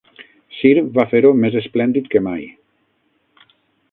Cir 0.59 0.71
va 0.95 1.05
fer-ho 1.11 1.33
més 1.43 1.59
esplèndid 1.61 2.09
que 2.15 2.23
mai. 2.31 2.43